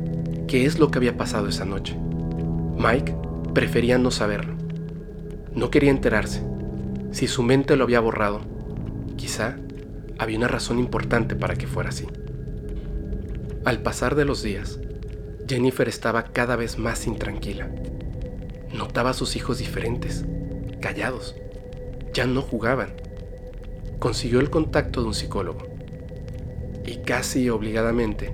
[0.48, 1.98] qué es lo que había pasado esa noche.
[2.78, 3.16] Mike
[3.54, 4.59] prefería no saberlo.
[5.60, 6.42] No quería enterarse
[7.12, 8.40] si su mente lo había borrado,
[9.18, 9.58] quizá
[10.18, 12.08] había una razón importante para que fuera así.
[13.66, 14.80] Al pasar de los días,
[15.50, 17.70] Jennifer estaba cada vez más intranquila.
[18.74, 20.24] Notaba a sus hijos diferentes,
[20.80, 21.36] callados.
[22.14, 22.94] Ya no jugaban.
[24.00, 25.68] Consiguió el contacto de un psicólogo.
[26.86, 28.34] Y casi obligadamente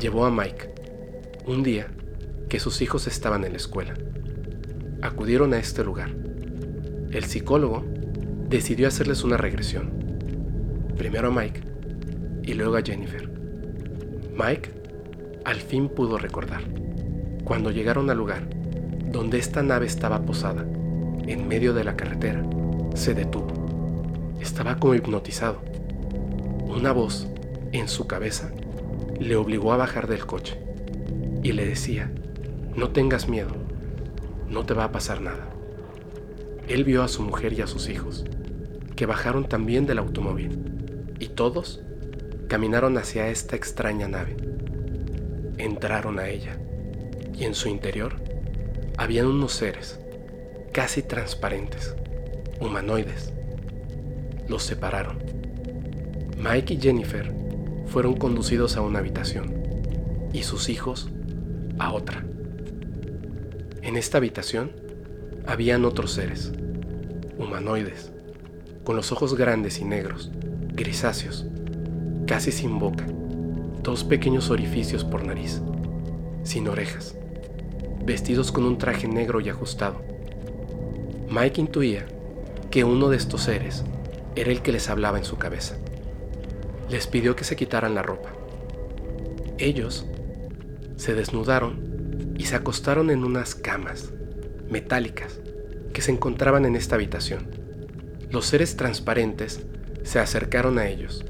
[0.00, 0.72] llevó a Mike
[1.46, 1.88] un día
[2.48, 3.92] que sus hijos estaban en la escuela.
[5.02, 6.25] Acudieron a este lugar.
[7.12, 7.84] El psicólogo
[8.48, 9.90] decidió hacerles una regresión.
[10.96, 11.60] Primero a Mike
[12.42, 13.28] y luego a Jennifer.
[14.36, 14.70] Mike
[15.44, 16.62] al fin pudo recordar.
[17.44, 18.48] Cuando llegaron al lugar
[19.10, 20.66] donde esta nave estaba posada,
[21.26, 22.42] en medio de la carretera,
[22.94, 23.46] se detuvo.
[24.40, 25.62] Estaba como hipnotizado.
[26.66, 27.28] Una voz
[27.72, 28.50] en su cabeza
[29.20, 30.60] le obligó a bajar del coche
[31.42, 32.10] y le decía,
[32.74, 33.54] no tengas miedo,
[34.48, 35.55] no te va a pasar nada.
[36.68, 38.24] Él vio a su mujer y a sus hijos
[38.96, 40.58] que bajaron también del automóvil,
[41.20, 41.82] y todos
[42.48, 44.36] caminaron hacia esta extraña nave.
[45.58, 46.58] Entraron a ella,
[47.34, 48.16] y en su interior
[48.96, 50.00] habían unos seres,
[50.72, 51.94] casi transparentes,
[52.60, 53.32] humanoides.
[54.48, 55.18] Los separaron.
[56.38, 57.34] Mike y Jennifer
[57.86, 59.54] fueron conducidos a una habitación,
[60.32, 61.10] y sus hijos
[61.78, 62.24] a otra.
[63.82, 64.85] En esta habitación
[65.46, 66.52] habían otros seres,
[67.38, 68.10] humanoides,
[68.82, 70.32] con los ojos grandes y negros,
[70.72, 71.46] grisáceos,
[72.26, 73.06] casi sin boca,
[73.82, 75.62] dos pequeños orificios por nariz,
[76.42, 77.16] sin orejas,
[78.04, 80.02] vestidos con un traje negro y ajustado.
[81.30, 82.06] Mike intuía
[82.70, 83.84] que uno de estos seres
[84.34, 85.76] era el que les hablaba en su cabeza.
[86.90, 88.30] Les pidió que se quitaran la ropa.
[89.58, 90.06] Ellos
[90.96, 94.12] se desnudaron y se acostaron en unas camas
[94.68, 95.40] metálicas
[95.92, 97.48] que se encontraban en esta habitación.
[98.30, 99.64] Los seres transparentes
[100.02, 101.24] se acercaron a ellos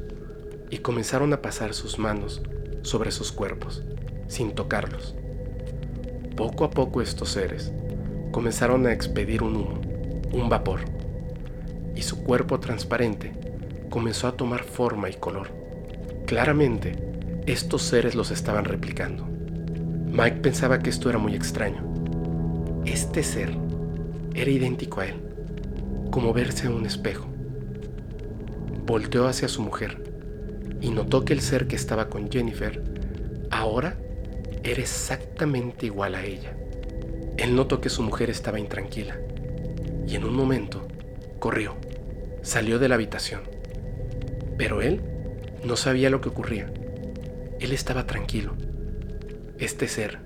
[0.71, 2.43] y comenzaron a pasar sus manos
[2.83, 3.85] sobre sus cuerpos,
[4.29, 5.15] sin tocarlos.
[6.37, 7.73] Poco a poco estos seres
[8.33, 9.81] comenzaron a expedir un humo,
[10.33, 10.81] un vapor,
[11.95, 13.33] y su cuerpo transparente
[13.89, 15.49] comenzó a tomar forma y color.
[16.27, 16.97] Claramente,
[17.47, 19.27] estos seres los estaban replicando.
[19.27, 21.96] Mike pensaba que esto era muy extraño.
[22.87, 23.51] Este ser
[24.35, 25.27] era idéntico a él
[26.11, 27.27] como verse en un espejo.
[28.87, 30.03] Volteó hacia su mujer
[30.81, 32.83] y notó que el ser que estaba con Jennifer
[33.51, 33.99] ahora
[34.63, 36.57] era exactamente igual a ella.
[37.37, 39.19] Él notó que su mujer estaba intranquila
[40.07, 40.87] y en un momento
[41.39, 41.77] corrió,
[42.41, 43.43] salió de la habitación,
[44.57, 45.03] pero él
[45.65, 46.73] no sabía lo que ocurría.
[47.61, 48.55] Él estaba tranquilo.
[49.59, 50.21] Este ser,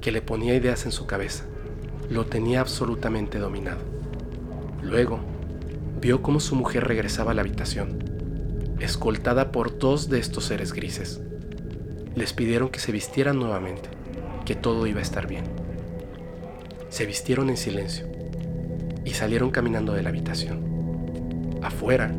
[0.00, 1.44] que le ponía ideas en su cabeza,
[2.10, 3.80] lo tenía absolutamente dominado.
[4.82, 5.20] Luego,
[6.00, 7.98] vio cómo su mujer regresaba a la habitación,
[8.80, 11.20] escoltada por dos de estos seres grises.
[12.14, 13.90] Les pidieron que se vistieran nuevamente,
[14.44, 15.44] que todo iba a estar bien.
[16.88, 18.06] Se vistieron en silencio
[19.04, 21.58] y salieron caminando de la habitación.
[21.62, 22.14] Afuera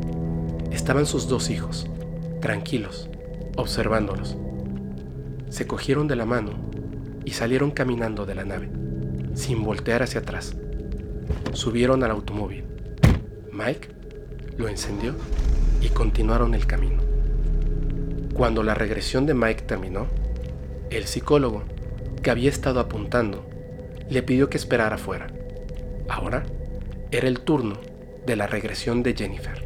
[0.70, 1.88] estaban sus dos hijos,
[2.40, 3.08] tranquilos,
[3.56, 4.36] observándolos.
[5.48, 6.52] Se cogieron de la mano
[7.24, 8.70] y salieron caminando de la nave,
[9.34, 10.56] sin voltear hacia atrás.
[11.52, 12.64] Subieron al automóvil.
[13.52, 13.88] Mike
[14.56, 15.14] lo encendió
[15.80, 17.02] y continuaron el camino.
[18.34, 20.06] Cuando la regresión de Mike terminó,
[20.90, 21.64] el psicólogo,
[22.22, 23.46] que había estado apuntando,
[24.08, 25.28] le pidió que esperara afuera.
[26.08, 26.44] Ahora
[27.10, 27.78] era el turno
[28.26, 29.64] de la regresión de Jennifer.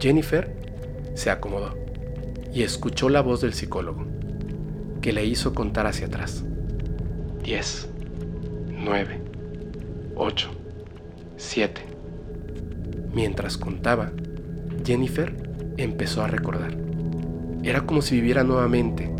[0.00, 0.54] Jennifer
[1.14, 1.76] se acomodó
[2.52, 4.06] y escuchó la voz del psicólogo,
[5.00, 6.44] que le hizo contar hacia atrás.
[7.42, 7.88] 10,
[8.88, 9.20] 9,
[10.16, 10.50] 8,
[11.36, 11.82] 7.
[13.12, 14.12] Mientras contaba,
[14.82, 15.36] Jennifer
[15.76, 16.74] empezó a recordar.
[17.62, 19.14] Era como si viviera nuevamente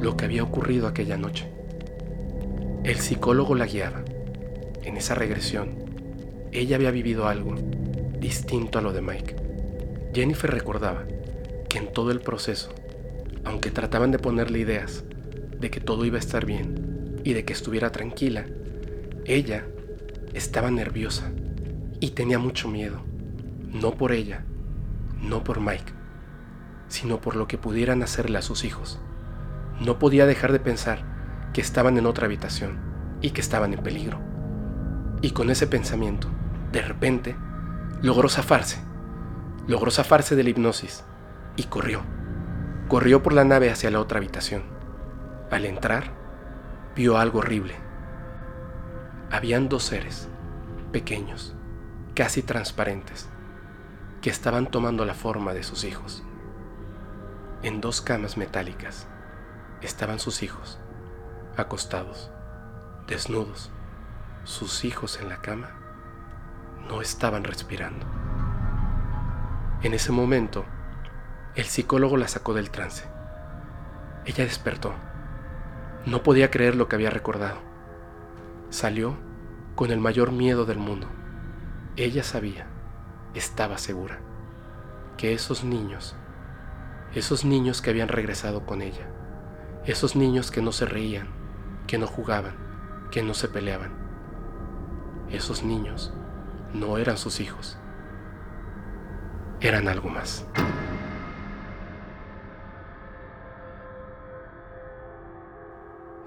[0.00, 1.46] lo que había ocurrido aquella noche.
[2.84, 4.02] El psicólogo la guiaba.
[4.82, 5.74] En esa regresión,
[6.50, 7.54] ella había vivido algo
[8.18, 9.36] distinto a lo de Mike.
[10.14, 11.04] Jennifer recordaba
[11.68, 12.70] que en todo el proceso,
[13.44, 15.04] aunque trataban de ponerle ideas
[15.60, 18.46] de que todo iba a estar bien y de que estuviera tranquila,
[19.24, 19.66] ella
[20.34, 21.30] estaba nerviosa
[22.00, 23.02] y tenía mucho miedo,
[23.70, 24.44] no por ella,
[25.20, 25.92] no por Mike,
[26.88, 29.00] sino por lo que pudieran hacerle a sus hijos.
[29.80, 32.78] No podía dejar de pensar que estaban en otra habitación
[33.20, 34.20] y que estaban en peligro.
[35.20, 36.28] Y con ese pensamiento,
[36.72, 37.36] de repente,
[38.02, 38.80] logró zafarse
[39.66, 41.04] logró zafarse de la hipnosis
[41.56, 42.02] y corrió.
[42.88, 44.62] Corrió por la nave hacia la otra habitación.
[45.50, 46.12] Al entrar,
[46.96, 47.74] vio algo horrible.
[49.32, 50.28] Habían dos seres,
[50.92, 51.54] pequeños,
[52.14, 53.30] casi transparentes,
[54.20, 56.22] que estaban tomando la forma de sus hijos.
[57.62, 59.06] En dos camas metálicas
[59.80, 60.78] estaban sus hijos,
[61.56, 62.30] acostados,
[63.06, 63.70] desnudos.
[64.44, 65.70] Sus hijos en la cama
[66.86, 68.04] no estaban respirando.
[69.82, 70.66] En ese momento,
[71.54, 73.06] el psicólogo la sacó del trance.
[74.26, 74.92] Ella despertó.
[76.04, 77.71] No podía creer lo que había recordado.
[78.72, 79.18] Salió
[79.74, 81.06] con el mayor miedo del mundo.
[81.96, 82.66] Ella sabía,
[83.34, 84.18] estaba segura,
[85.18, 86.16] que esos niños,
[87.14, 89.06] esos niños que habían regresado con ella,
[89.84, 91.28] esos niños que no se reían,
[91.86, 92.56] que no jugaban,
[93.10, 93.92] que no se peleaban,
[95.30, 96.14] esos niños
[96.72, 97.76] no eran sus hijos
[99.62, 100.44] eran algo más.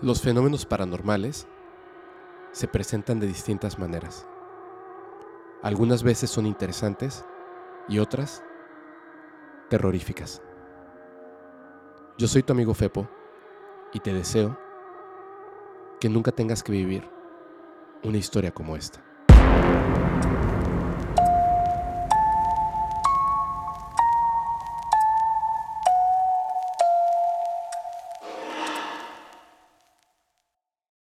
[0.02, 1.48] Los fenómenos paranormales
[2.56, 4.26] se presentan de distintas maneras.
[5.62, 7.26] Algunas veces son interesantes
[7.90, 8.42] y otras
[9.70, 10.42] terroríficas.
[12.18, 13.10] Yo soy tu amigo Fepo
[13.92, 14.58] y te deseo
[16.00, 17.04] que nunca tengas que vivir
[18.04, 19.04] una historia como esta.